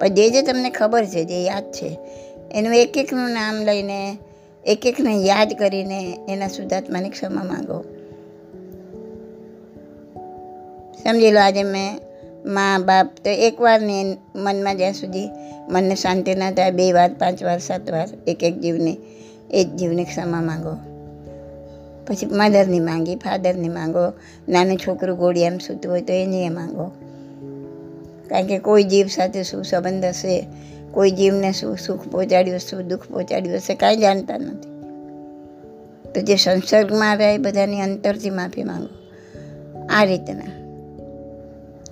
પણ 0.01 0.09
જે 0.09 0.31
જે 0.31 0.43
તમને 0.43 0.71
ખબર 0.71 1.05
છે, 1.05 1.25
જે 1.25 1.45
યાદ 1.45 1.73
છે, 1.73 1.99
એનું 2.55 2.75
એક 2.75 2.99
એકનું 2.99 3.31
નામ 3.31 3.55
લઈને, 3.63 4.19
એક 4.65 4.87
એકને 4.87 5.15
યાદ 5.15 5.53
કરીને 5.59 6.19
એના 6.29 6.49
શુદ્ધાત્માની 6.49 7.11
ક્ષમા 7.11 7.45
માંગો. 7.45 7.85
સમજી 11.05 11.31
લો 11.31 11.41
આજે 11.41 11.63
મેં 11.63 12.01
મા 12.47 12.79
બાપ, 12.79 13.07
તો 13.25 13.31
એકવાર 13.31 13.81
ને 13.81 14.17
મનમાં 14.37 14.77
જ્યાં 14.77 14.93
સુધી 14.93 15.29
મનને 15.69 15.95
શાંતિ 15.95 16.35
ના 16.35 16.51
થાય, 16.51 16.71
બે 16.71 16.93
વાર, 16.93 17.15
પાંચ 17.15 17.43
વાર, 17.43 17.59
સાત 17.59 17.91
વાર, 17.91 18.09
એક 18.27 18.43
એક 18.43 18.61
જીવની, 18.61 18.97
એ 19.51 19.65
જ 19.65 19.69
જીવની 19.69 20.05
ક્ષમા 20.05 20.41
માંગો. 20.41 20.77
પછી 22.07 22.27
મધરની 22.27 22.81
માંગી, 22.81 23.17
ફાધરની 23.17 23.69
માંગો, 23.69 24.13
નાનું 24.49 24.77
છોકરું 24.77 25.19
ગોળીયામ 25.19 25.59
સૂતું 25.59 25.93
હોય 25.93 26.01
તો 26.01 26.13
એની 26.13 26.45
એ 26.45 26.49
માંગો. 26.49 26.85
કારણ 28.29 28.47
કે 28.47 28.59
કોઈ 28.59 28.85
જીવ 28.85 29.07
સાથે 29.07 29.43
શું 29.43 29.65
સંબંધ 29.65 30.05
હશે, 30.05 30.47
કોઈ 30.91 31.11
જીવને 31.11 31.53
શું 31.53 31.79
સુખ 31.79 32.09
પહોંચાડ્યું 32.09 32.59
શું 32.59 32.89
દુઃખ 32.89 33.03
પહોંચાડ્યું 33.03 33.57
હશે, 33.57 33.75
કાંઈ 33.75 33.97
જાણતા 33.97 34.39
નથી. 34.39 34.75
તો 36.13 36.21
જે 36.21 36.37
સંસર્ગમાં 36.37 37.11
આવ્યા 37.11 37.31
એ 37.31 37.39
બધાની 37.39 37.81
અંતરથી 37.81 38.31
માફી 38.31 38.63
માંગો. 38.63 38.89
આ 39.91 40.05
રીતના. 40.05 40.64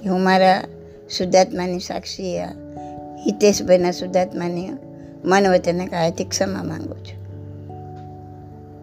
કે 0.03 0.09
હું 0.09 0.23
મારા 0.23 0.65
શુદ્ધાત્માની 1.11 1.79
સાક્ષી 1.79 2.39
હિતેશભાઈના 3.27 3.91
શુદ્ધાત્માની 3.91 4.69
મન 5.25 5.47
વચને 5.47 5.87
કાયાથી 5.87 6.25
ક્ષમા 6.25 6.63
માંગુ 6.63 6.95
છું. 6.95 7.23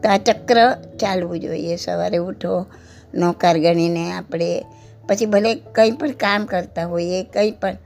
તો 0.02 0.10
આ 0.10 0.18
ચક્ર 0.18 0.74
ચાલવું 1.00 1.40
જોઈએ. 1.40 1.76
સવારે 1.76 2.18
ઉઠો, 2.18 2.66
નોકાર 3.14 3.60
ગણીને 3.60 4.12
આપણે 4.12 4.66
પછી 5.08 5.26
ભલે 5.26 5.56
કંઈ 5.56 5.92
પણ 5.92 6.12
કામ 6.12 6.46
કરતા 6.46 6.86
હોઈએ, 6.86 7.24
કંઈ 7.24 7.52
પણ. 7.52 7.78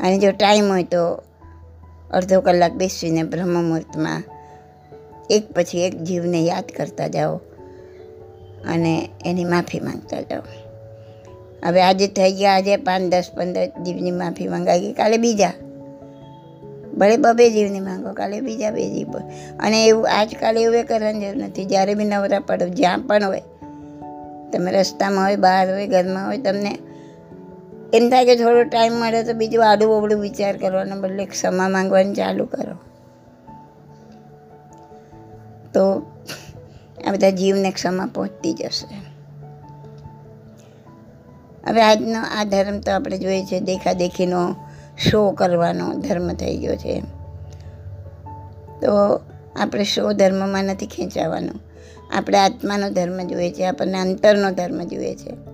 અને 0.00 0.18
જો 0.18 0.30
ટાઈમ 0.30 0.68
હોય 0.68 0.84
તો 0.84 1.22
અડધો 2.10 2.40
કલાક 2.40 2.72
બેસીને 2.72 3.22
બ્રહ્મ 3.22 3.64
મુહૂર્તમાં 3.64 4.22
એક 5.30 5.52
પછી 5.52 5.84
એક 5.84 6.02
જીવને 6.02 6.40
યાદ 6.40 6.64
કરતા 6.76 7.08
જાઓ 7.08 7.36
અને 8.68 9.08
એની 9.24 9.44
માફી 9.44 9.80
માંગતા 9.80 10.20
જાઓ. 10.20 10.42
હવે 11.66 11.82
આજે 11.82 12.06
થઈ 12.06 12.32
ગયા, 12.32 12.54
આજે 12.54 12.76
પાંચ, 12.76 13.12
દસ, 13.12 13.30
પંદર 13.36 13.66
જીવની 13.82 14.10
માફી 14.10 14.48
મંગાવી 14.48 14.80
ગઈ. 14.80 14.92
કાલે 14.92 15.16
બીજા. 15.16 15.52
ભલે 16.96 17.16
બબે 17.16 17.50
જીવની 17.50 17.80
માંગો, 17.80 18.12
કાલે 18.12 18.40
બીજા 18.40 18.70
બે 18.70 18.90
જીવ 18.90 19.08
અને 19.60 19.86
એવું 19.86 20.08
આજકાલ 20.10 20.58
એવું 20.58 20.76
એ 20.76 20.82
કરવાની 20.82 21.20
જરૂર 21.20 21.44
નથી. 21.44 21.64
જ્યારે 21.64 21.94
બી 21.94 22.04
નવરા 22.04 22.40
પડો, 22.40 22.68
જ્યાં 22.68 22.98
પણ 22.98 23.24
હોય, 23.24 23.42
તમે 24.52 24.72
રસ્તામાં 24.72 25.24
હોય, 25.24 25.36
બહાર 25.36 25.70
હોય, 25.70 25.86
ઘરમાં 25.86 26.26
હોય, 26.26 26.38
તમને 26.38 26.78
એમ 27.94 28.10
થાય 28.10 28.24
કે 28.24 28.36
થોડો 28.36 28.62
ટાઈમ 28.62 28.92
મળે 28.92 29.22
તો 29.22 29.32
બીજું 29.32 29.70
આડું 29.70 30.00
બબડું 30.00 30.20
વિચાર 30.20 30.56
કરવાનો 30.56 31.00
બદલે 31.00 31.24
ક્ષમા 31.24 31.68
માંગવાનું 31.68 32.14
ચાલુ 32.14 32.44
કરો. 32.44 32.76
તો 35.74 36.02
આ 37.06 37.12
બધા 37.12 37.30
જીવને 37.30 37.70
ક્ષમા 37.70 38.06
પહોંચતી 38.06 38.52
જશે. 38.52 39.11
હવે 41.68 41.82
આજનો, 41.82 42.40
આ 42.40 42.44
ધર્મ 42.44 42.78
તો 42.78 42.92
આપણે 42.92 43.18
જોઈએ 43.18 43.44
છે 43.44 43.60
દેખાદેખીનો 43.60 44.54
શો 44.98 45.30
કરવાનો 45.30 45.94
ધર્મ 45.94 46.32
થઈ 46.32 46.56
ગયો 46.56 46.76
છે. 46.76 47.00
તો 48.80 49.20
આપણે 49.56 49.84
શો 49.84 50.12
ધર્મમાં 50.12 50.64
નથી 50.64 50.86
ખેંચાવાનું. 50.86 51.60
આપણે 52.16 52.38
આત્માનો 52.38 52.90
ધર્મ 52.90 53.26
જોઈએ 53.26 53.50
છે, 53.50 53.66
આપણને 53.66 53.98
અંતરનો 53.98 54.50
ધર્મ 54.50 54.82
જોઈએ 54.82 55.14
છે. 55.14 55.52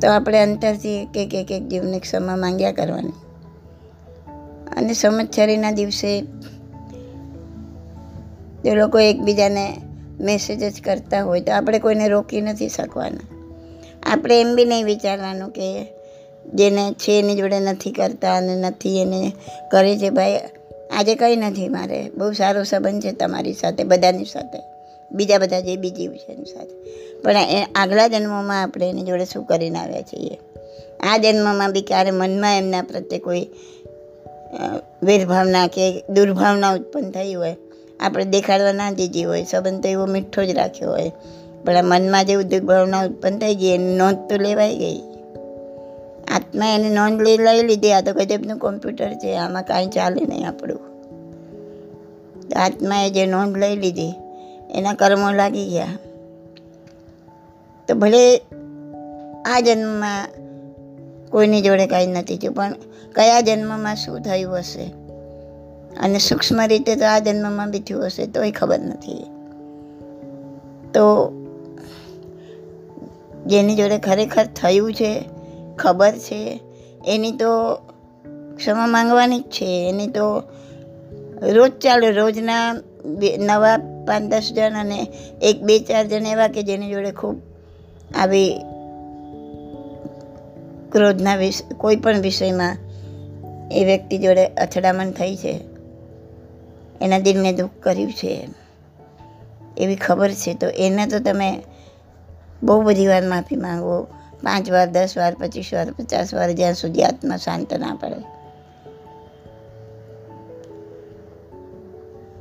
તો 0.00 0.10
આપણે 0.10 0.42
અંતરથી 0.42 1.02
એક 1.02 1.34
એક 1.34 1.50
એક 1.50 1.68
જીવની 1.68 1.98
ક્ષમા 1.98 2.36
માંગ્યા 2.36 2.72
કરવાની. 2.72 3.12
અને 4.76 4.92
સંવત્સરીના 4.92 5.70
દિવસે 5.70 6.22
જે 8.64 8.74
લોકો 8.74 8.98
એકબીજાને 8.98 9.76
મેસેજ 10.22 10.76
જ 10.76 10.82
કરતા 10.82 11.22
હોય 11.22 11.40
તો 11.40 11.52
આપણે 11.52 11.78
કોઈને 11.78 12.08
રોકી 12.08 12.40
નથી 12.40 12.68
શકવાના. 12.68 13.42
આપણે 14.02 14.40
એમ 14.40 14.54
બી 14.54 14.64
નહીં 14.64 14.84
વિચારવાનું 14.84 15.50
કે 15.50 15.86
જેને 16.54 16.92
છે 16.92 17.18
એની 17.18 17.36
જોડે 17.36 17.60
નથી 17.60 17.90
કરતા 17.90 18.36
અને 18.36 18.56
નથી 18.56 19.00
એને 19.02 19.32
કરે 19.70 19.98
છે. 19.98 20.10
ભાઈ, 20.10 20.40
આજે 20.90 21.14
કંઈ 21.14 21.36
નથી 21.36 21.68
મારે. 21.68 22.10
બહુ 22.16 22.32
સારો 22.32 22.62
સંબંધ 22.62 23.02
છે 23.02 23.12
તમારી 23.12 23.52
સાથે, 23.52 23.84
બધાની 23.84 24.24
સાથે. 24.24 24.62
બીજા 25.12 25.38
બધા 25.38 25.60
જે 25.60 25.76
બીજી 25.76 26.08
છે 26.08 26.32
એની 26.32 26.44
સાથે. 26.44 26.74
પણ 27.22 27.36
એ 27.36 27.62
આગલા 27.74 28.08
જન્મોમાં 28.08 28.62
આપણે 28.62 28.90
એની 28.90 29.02
જોડે 29.02 29.24
શું 29.24 29.44
કરીને 29.44 29.78
આવ્યા 29.78 30.02
છીએ? 30.02 30.38
આ 31.00 31.16
જન્મમાં 31.16 31.72
બી 31.72 31.82
ક્યારે 31.82 32.10
મનમાં 32.10 32.58
એમના 32.58 32.82
પ્રત્યે 32.82 33.18
કોઈ 33.18 33.46
વેરભાવના 35.02 35.66
કે 35.66 36.04
દુર્ભાવના 36.08 36.72
ઉત્પન્ન 36.72 37.10
થઈ 37.10 37.34
હોય 37.34 37.56
આપણે 38.02 38.24
દેખાડવા 38.24 38.72
ના 38.72 38.90
દીધી 38.90 39.24
હોય, 39.24 39.44
સંબંધ 39.44 39.82
તો 39.82 39.88
એવો 39.88 40.06
મીઠો 40.06 40.44
જ 40.44 40.50
રાખ્યો 40.50 40.90
હોય. 40.90 41.12
પણ 41.64 41.76
આ 41.76 41.82
મનમાં 41.82 42.26
જે 42.26 42.34
ઉદ્યોગ 42.34 42.62
ભાવના 42.62 43.04
ઉત્પન્ન 43.04 43.38
થઈ 43.38 43.54
ગઈ, 43.54 43.68
એની 43.68 43.96
નોંધ 43.96 44.18
તો 44.30 44.36
લેવાઈ 44.36 44.78
ગઈ. 44.78 45.00
આત્મા 46.34 46.66
એની 46.66 46.90
નોંધ 46.90 47.22
લઈ 47.22 47.36
લઈ 47.36 47.62
લીધી, 47.62 47.92
આ 47.92 48.00
તો 48.00 48.12
ગજબનું 48.12 48.58
કોમ્પ્યુટર 48.58 49.12
છે, 49.12 49.36
આમાં 49.36 49.62
કાંઈ 49.62 49.86
ચાલે 49.86 50.24
નહીં 50.24 50.48
આપણું. 50.48 50.80
આત્માએ 52.56 53.10
જે 53.10 53.26
નોંધ 53.26 53.56
લઈ 53.56 53.76
લીધી, 53.76 54.14
એના 54.74 54.92
કર્મો 54.92 55.32
લાગી 55.32 55.66
ગયા. 55.66 55.86
તો 57.88 57.94
ભલે 57.94 58.38
આ 59.44 59.60
જન્મમાં 59.60 60.28
કોઈની 61.30 61.62
જોડે 61.62 61.86
કાંઈ 61.86 62.06
નથી 62.06 62.36
થયું, 62.36 62.54
પણ 62.54 62.74
કયા 63.14 63.40
જન્મમાં 63.40 63.96
શું 63.96 64.20
થયું 64.20 64.58
હશે? 64.58 65.01
અને 66.00 66.18
સૂક્ષ્મ 66.18 66.60
રીતે 66.66 66.96
તો 66.96 67.04
આ 67.04 67.18
જન્મમાં 67.18 67.70
બી 67.70 67.80
થયું 67.80 68.06
હશે, 68.06 68.26
તોય 68.26 68.50
ખબર 68.50 68.78
નથી. 68.78 69.24
તો 70.94 71.32
જેની 73.46 73.76
જોડે 73.76 73.98
ખરેખર 73.98 74.44
થયું 74.44 74.94
છે, 74.94 75.24
ખબર 75.76 76.12
છે, 76.12 76.60
એની 77.06 77.32
તો 77.32 77.74
ક્ષમા 78.56 78.86
માંગવાની 78.86 79.40
જ 79.40 79.42
છે. 79.42 79.88
એની 79.88 80.06
તો 80.06 80.42
રોજ 81.52 81.72
ચાલે, 81.72 82.10
રોજના 82.10 82.72
નવા 83.38 83.76
પાંચ, 84.06 84.30
દસ 84.30 84.52
જણ 84.56 84.80
અને 84.80 85.06
એક, 85.42 85.62
બે, 85.62 85.78
ચાર 85.78 86.06
જણ 86.06 86.26
એવા 86.26 86.48
કે 86.48 86.62
જેની 86.62 86.90
જોડે 86.90 87.10
ખૂબ 87.10 87.36
આવી 88.14 88.60
ક્રોધના 90.92 91.36
વિષ, 91.36 91.62
કોઈ 91.76 91.96
પણ 91.96 92.20
વિષયમાં 92.20 92.76
એ 93.72 93.84
વ્યક્તિ 93.84 94.18
જોડે 94.18 94.46
અથડામણ 94.46 95.10
થઈ 95.10 95.36
છે. 95.36 95.71
એના 97.02 97.18
દિલને 97.18 97.52
દુઃખ 97.52 97.70
કર્યું 97.82 98.12
છે. 98.12 98.48
એવી 99.76 99.96
ખબર 99.96 100.30
છે. 100.30 100.54
તો 100.54 100.66
એને 100.66 101.06
તો 101.06 101.18
તમે 101.18 101.62
બહુ 102.62 102.82
બધી 102.82 103.06
વાર 103.06 103.22
માફી 103.22 103.56
માંગો. 103.56 104.06
પાંચ 104.42 104.70
વાર, 104.70 104.86
દસ 104.86 105.14
વાર, 105.16 105.34
પચીસ 105.34 105.70
વાર, 105.72 105.90
પચાસ 105.90 106.34
વાર 106.34 106.52
જ્યાં 106.52 106.74
સુધી 106.74 107.02
આત્મા 107.02 107.36
શાંત 107.36 107.74
ના 107.74 107.94
પડે. 107.94 108.14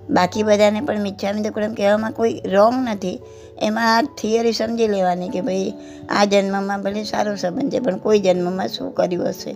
બાકી 0.09 0.43
બધાને 0.43 0.81
પણ 0.81 0.99
મિચ્છામી 0.99 1.41
દુક્કડમ 1.41 1.73
કહેવામાં 1.73 2.11
કોઈ 2.11 2.41
રોંગ 2.45 2.89
નથી. 2.89 3.19
એમાં 3.61 3.97
આ 3.97 4.01
થિયરી 4.01 4.51
સમજી 4.51 4.87
લેવાની 4.87 5.29
કે 5.29 5.41
ભાઈ 5.41 5.73
આ 6.09 6.25
જન્મમાં 6.25 6.81
ભલે 6.81 7.03
સારો 7.03 7.35
સંબંધ 7.35 7.73
છે, 7.73 7.79
પણ 7.79 7.97
કોઈ 7.97 8.19
જન્મમાં 8.19 8.67
શું 8.67 8.93
કર્યું 8.93 9.29
હશે? 9.29 9.55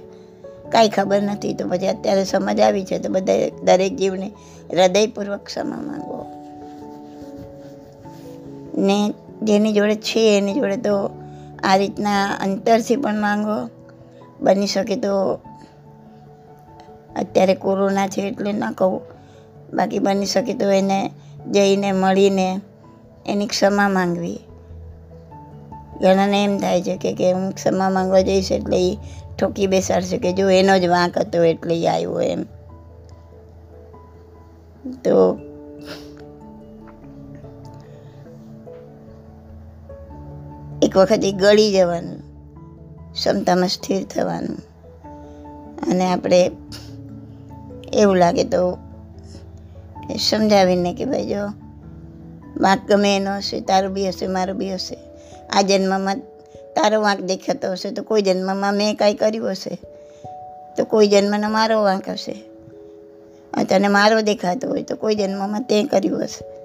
કાંઈ 0.72 0.90
ખબર 0.90 1.22
નથી. 1.22 1.54
તો 1.54 1.68
પછી 1.68 1.88
અત્યારે 1.88 2.24
સમજ 2.24 2.60
આવી 2.60 2.86
છે 2.86 3.00
તો 3.00 3.10
બધા 3.10 3.50
દરેક 3.64 3.96
જીવને 3.96 4.32
હૃદયપૂર્વક 4.72 5.40
ક્ષમા 5.44 5.82
માંગો. 5.82 6.26
ને 8.78 9.14
જેની 9.44 9.74
જોડે 9.74 9.96
છે 9.96 10.38
એની 10.38 10.54
જોડે 10.54 10.78
તો 10.78 11.10
આ 11.64 11.76
રીતના 11.76 12.26
અંતરથી 12.26 12.96
પણ 12.96 13.16
માંગો. 13.16 13.70
બની 14.42 14.68
શકે 14.68 14.96
તો 14.96 15.34
અત્યારે 17.16 17.56
કોરોના 17.56 18.08
છે 18.08 18.22
એટલે 18.22 18.52
ન 18.52 18.72
કહું. 18.72 19.02
બાકી 19.74 20.00
બની 20.00 20.26
શકે 20.26 20.54
તો 20.54 20.70
એને 20.70 21.12
જઈને 21.52 21.92
મળીને 21.92 22.60
એની 23.26 23.48
ક્ષમા 23.48 23.90
માંગવી. 23.90 24.40
ઘણાને 26.02 26.44
એમ 26.44 26.58
થાય 26.58 26.82
છે 26.82 26.98
કે 26.98 27.14
કે 27.14 27.32
હું 27.32 27.52
ક્ષમા 27.52 27.90
માંગવા 27.90 28.22
જઈશ 28.22 28.52
એટલે 28.52 28.92
એ 28.92 28.98
ઠોકી 29.40 29.68
બેસાડશે 29.68 30.18
કે 30.18 30.34
જો 30.34 30.50
એનો 30.50 30.80
જ 30.80 30.86
વાંક 30.86 31.18
હતો 31.18 31.44
એટલે 31.44 31.88
આવ્યો 31.88 32.22
એમ. 32.22 32.44
તો 35.04 35.40
એક 40.82 40.98
વખત 40.98 41.22
એ 41.24 41.32
ગળી 41.32 41.74
જવાનું, 41.74 42.20
ક્ષમતામાં 43.14 43.68
સ્થિર 43.68 44.04
થવાનું. 44.04 44.58
અને 45.88 46.12
આપણે 46.12 46.52
એવું 47.94 48.16
લાગે 48.16 48.44
તો 48.44 48.78
સમજાવીને 50.30 50.94
કે 50.94 51.06
ભાઈ 51.06 51.26
જો, 51.26 51.48
વાંક 52.58 52.88
ગમે 52.88 53.16
એનો 53.16 53.36
હશે, 53.36 53.62
તારું 53.62 53.94
બી 53.94 54.08
હશે, 54.08 54.28
મારું 54.28 54.58
બી 54.58 54.74
હશે. 54.74 54.98
આ 55.50 55.62
જન્મમાં 55.62 56.22
તારો 56.76 57.02
વાંક 57.02 57.22
દેખાતો 57.22 57.72
હશે 57.72 57.92
તો 57.92 58.04
કોઈ 58.04 58.22
જન્મમાં 58.22 58.74
મેં 58.74 58.96
કાંઈ 58.96 59.14
કર્યું 59.14 59.52
હશે? 59.52 59.78
તો 60.78 60.84
કોઈ 60.84 61.08
જન્મનો 61.08 61.50
મારો 61.50 61.82
વાંક 61.82 62.10
હશે? 62.10 62.44
તને 63.64 63.88
મારો 63.88 64.22
દેખાતો 64.22 64.70
હોય 64.70 64.84
તો 64.84 64.96
કોઈ 64.96 65.16
જન્મમાં 65.16 65.62
તે 65.62 65.84
કર્યું 65.84 66.24
હશે? 66.24 66.56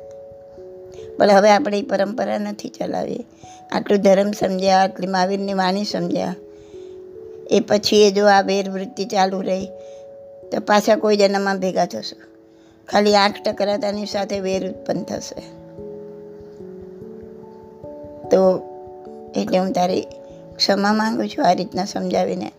પણ 1.16 1.30
હવે 1.30 1.50
આપણે 1.50 1.78
એ 1.78 1.82
પરંપરા 1.82 2.38
નથી 2.38 2.68
ચલાવી. 2.68 3.26
આટલું 3.72 4.00
ધર્મ 4.00 4.30
સમજ્યા, 4.30 4.78
આટલી 4.78 5.06
મહાવીરની 5.06 5.54
વાણી 5.54 5.84
સમજ્યા. 5.84 6.34
એ 7.50 7.60
પછી 7.60 8.08
એ 8.08 8.10
જો 8.10 8.26
આ 8.26 8.40
વેરવૃત્તિ 8.40 9.04
ચાલુ 9.04 9.40
રહી, 9.40 9.66
તો 10.52 10.60
પાછા 10.66 10.96
કોઈ 10.96 11.16
જન્મમાં 11.16 11.60
ભેગા 11.60 11.86
થશું. 11.86 12.18
ખાલી 12.88 13.14
આંખ 13.14 13.34
ટકરાતાની 13.44 14.06
સાથે 14.06 14.40
વેર 14.40 14.68
ઉત્પન્ન 14.68 15.02
થશે. 15.02 15.40
તો 18.28 18.69
એટલે 19.36 19.58
હું 19.58 19.72
તારી 19.72 20.06
ક્ષમા 20.56 20.92
માંગુ 20.92 21.26
છું 21.26 21.46
આ 21.46 21.52
રીતના 21.52 21.84
સમજાવીને. 21.84 22.52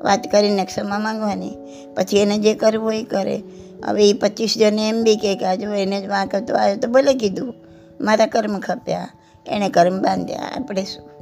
વાત 0.00 0.32
કરીને 0.32 0.64
ક્ષમા 0.64 0.98
માંગવાની. 0.98 1.50
પછી 1.94 2.16
એને 2.16 2.38
જે 2.38 2.54
કરવું 2.54 2.94
એ 2.94 3.02
કરે. 3.02 3.42
હવે 3.84 4.10
એ 4.10 4.12
પચીસ 4.12 4.54
જણે 4.58 4.88
એમ 4.88 5.02
બી 5.02 5.16
કે 5.16 5.44
આ 5.44 5.54
જો 5.54 5.72
એને 5.72 6.00
જ 6.00 6.06
વાંક 6.06 6.36
તો 6.36 6.56
આવ્યો 6.56 6.76
તો 6.76 6.88
ભલે 6.88 7.14
કીધું. 7.14 7.54
મારા 8.00 8.26
કર્મ 8.26 8.58
ખપ્યા. 8.58 9.08
એણે 9.46 9.68
કર્મ 9.68 10.02
બાંધ્યા. 10.02 10.40
આપણે 10.56 10.84
શું? 10.84 11.12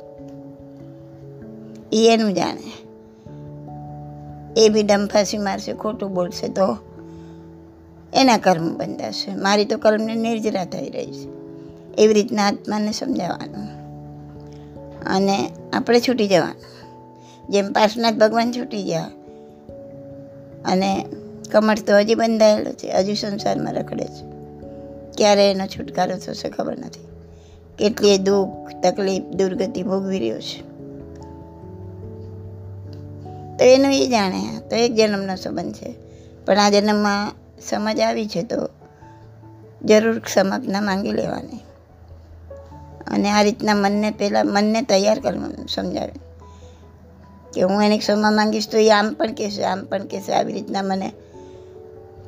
એ 1.93 2.11
એનું 2.13 2.35
જાણે. 2.35 2.87
એ 4.57 4.69
બી 4.69 4.83
ડંફાસી 4.83 5.39
મારશે, 5.39 5.73
ખોટું 5.73 6.15
બોલશે 6.15 6.49
તો. 6.49 6.77
એના 8.15 8.39
કર્મ 8.39 8.77
બંધાશે. 8.77 9.35
મારી 9.35 9.65
તો 9.65 9.79
કર્મને 9.79 10.15
નિર્જરા 10.15 10.65
થઈ 10.65 10.89
રહી 10.91 11.07
છે. 11.07 11.29
એવી 12.03 12.15
રીતના 12.15 12.47
આત્માને 12.47 12.93
સમજાવવાનું. 12.93 13.80
અને 15.07 15.51
આપણે 15.73 16.01
છૂટી 16.01 16.29
જવાનું. 16.29 16.81
જેમ 17.53 17.73
પાર્શનાથ 17.73 18.15
ભગવાન 18.15 18.53
છૂટી 18.53 18.83
ગયા 18.83 19.11
અને 20.65 21.07
કમળ 21.53 21.79
તો 21.79 21.99
હજી 21.99 22.15
બંધાયેલો 22.15 22.73
છે, 22.73 22.93
હજુ 22.93 23.15
સંસારમાં 23.15 23.75
રખડે 23.75 24.05
છે. 24.05 24.31
ક્યારે 25.17 25.51
એનો 25.51 25.67
છુટકારો 25.67 26.17
થશે 26.17 26.49
ખબર 26.49 26.79
નથી. 26.79 27.07
કેટલી 27.79 28.19
દુઃખ, 28.19 28.71
તકલીફ, 28.83 29.23
દુર્ગતિ 29.23 29.83
ભોગવી 29.83 30.19
રહ્યો 30.19 30.41
છે. 30.41 30.71
તો 33.59 33.65
એનું 33.65 33.93
એ 33.93 34.07
જાણે 34.07 34.61
તો 34.71 34.77
એક 34.77 34.95
જન્મનો 34.95 35.37
સંબંધ 35.37 35.75
છે. 35.75 35.95
પણ 36.47 36.59
આ 36.59 36.71
જન્મમાં 36.71 37.33
સમજ 37.61 38.01
આવી 38.01 38.29
છે 38.29 38.43
તો 38.43 38.69
જરૂર 39.85 40.19
ક્ષમાપના 40.19 40.81
માંગી 40.81 41.13
લેવાની. 41.13 41.70
અને 43.11 43.31
આ 43.31 43.43
રીતના 43.43 43.75
મનને 43.75 44.11
પહેલાં, 44.11 44.47
મનને 44.47 44.83
તૈયાર 44.83 45.19
કરવાનું 45.19 45.69
સમજાવે. 45.69 46.13
કે 47.55 47.63
હું 47.63 47.83
એને 47.83 47.99
ક્ષમા 47.99 48.31
માંગીશ 48.31 48.69
તો 48.69 48.79
એ 48.79 48.91
આમ 48.91 49.15
પણ 49.15 49.33
કહેશે, 49.33 49.65
આમ 49.65 49.85
પણ 49.85 50.07
કહેશે. 50.07 50.33
આવી 50.33 50.53
રીતના 50.53 50.83
મને 50.83 51.13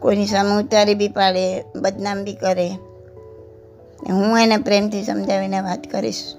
કોઈની 0.01 0.27
સામે 0.27 0.63
ઉતારી 0.63 0.95
બી 0.95 1.09
પાડે, 1.09 1.65
બદનામ 1.77 2.25
બી 2.25 2.35
કરે. 2.35 2.69
હું 4.11 4.39
એને 4.39 4.57
પ્રેમથી 4.57 5.03
સમજાવીને 5.03 5.61
વાત 5.61 5.91
કરીશ. 5.91 6.35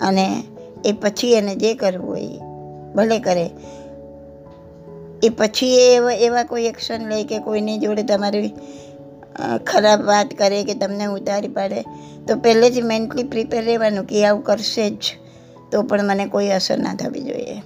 અને 0.00 0.42
એ 0.84 0.92
પછી 0.92 1.32
એને 1.32 1.54
જે 1.54 1.74
કરવું 1.74 2.10
હોય 2.10 2.26
ભલે 2.94 3.18
કરે. 3.18 3.50
એ 5.22 5.28
પછી 5.28 5.74
એ 5.74 5.98
એવા 6.14 6.42
કોઈ 6.42 6.64
એક્શન 6.64 7.08
લે 7.08 7.24
કે 7.24 7.38
કોઈની 7.38 7.78
જોડે 7.78 8.02
તમારી 8.02 8.48
ખરાબ 9.66 10.02
વાત 10.04 10.26
કરે 10.38 10.64
કે 10.64 10.74
તમને 10.74 11.04
ઉતારી 11.04 11.48
પાડે. 11.48 11.84
તો 12.28 12.36
પહેલેથી 12.36 12.82
મેન્ટલી 12.82 13.22
પ્રિપેર 13.22 13.64
રહેવાનું 13.64 14.04
કે 14.04 14.26
આવું 14.26 14.44
કરશે 14.44 14.90
જ, 14.90 15.02
તો 15.72 15.82
પણ 15.82 16.04
મને 16.04 16.26
કોઈ 16.26 16.48
અસર 16.48 16.78
ના 16.78 16.94
થવી 16.94 17.20
જોઈએ. 17.20 17.60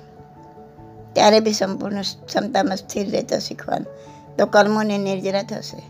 ત્યારે 1.13 1.41
બી 1.41 1.53
સંપૂર્ણ 1.53 2.03
ક્ષમતામાં 2.27 2.77
સ્થિર 2.77 3.11
રહેતા 3.11 3.39
શીખવાનું. 3.39 4.37
તો 4.37 4.47
કર્મોની 4.47 4.99
નિર્જરા 4.99 5.43
થશે. 5.43 5.83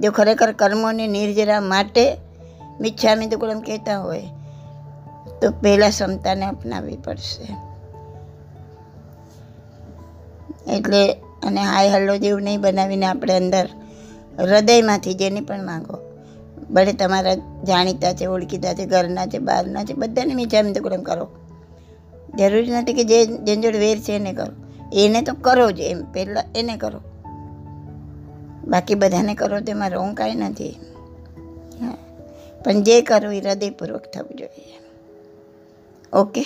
જો 0.00 0.10
ખરેખર 0.10 0.52
કર્મોની 0.52 1.06
નિર્જરા 1.06 1.60
માટે 1.60 2.16
મિચ્છામી 2.80 3.26
દુકડમ 3.26 3.60
કહેતા 3.60 3.98
હોય, 3.98 4.22
તો 5.42 5.50
પહેલાં 5.50 5.90
ક્ષમતાને 5.90 6.46
અપનાવવી 6.46 6.96
પડશે. 6.96 7.56
એટલે 10.76 11.12
અને 11.42 11.60
હાય 11.60 11.88
હલ્લો 11.88 12.16
જેવું 12.16 12.42
નહીં 12.42 12.60
બનાવીને 12.60 13.06
આપણે 13.06 13.36
અંદર 13.36 13.68
હૃદયમાંથી 14.38 15.14
જેની 15.14 15.40
પણ 15.40 15.64
માંગો 15.64 16.09
ભલે 16.72 16.92
તમારા 16.92 17.34
જાણીતા 17.64 18.12
છે, 18.12 18.26
ઓળખીતા 18.26 18.74
છે, 18.74 18.86
ઘરના 18.86 19.26
છે, 19.26 19.38
બહારના 19.38 19.84
છે, 19.84 19.92
બધાને 19.92 20.34
મીઠામી 20.34 20.72
દુકડમ 20.72 21.02
કરો. 21.02 21.28
જરૂરી 22.38 22.70
નથી 22.70 22.92
કે 22.92 23.04
જે 23.04 23.26
જેની 23.26 23.62
જોડે 23.62 23.78
વેર 23.78 23.98
છે 23.98 24.12
એને 24.12 24.32
કરો. 24.32 24.52
એને 24.92 25.22
તો 25.22 25.34
કરો 25.34 25.70
જ 25.70 25.80
એમ, 25.80 26.12
પહેલાં 26.12 26.44
એને 26.56 26.76
કરો. 26.76 27.00
બાકી 28.68 28.94
બધાને 28.94 29.34
કરો 29.34 29.60
તેમાં 29.60 29.90
રોંગ 29.90 30.16
કાંઈ 30.16 30.34
નથી. 30.34 30.76
પણ 32.64 32.82
જે 32.82 33.02
કરો 33.02 33.30
એ 33.30 33.40
હૃદયપૂર્વક 33.40 34.02
થવું 34.14 34.38
જોઈએ. 34.38 34.80
ઓકે? 36.12 36.44